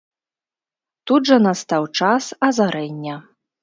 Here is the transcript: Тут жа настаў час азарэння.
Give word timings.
Тут 1.11 1.21
жа 1.33 1.39
настаў 1.45 1.89
час 2.03 2.23
азарэння. 2.53 3.25